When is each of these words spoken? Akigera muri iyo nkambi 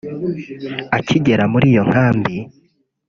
Akigera 0.97 1.43
muri 1.51 1.65
iyo 1.71 1.83
nkambi 1.89 2.35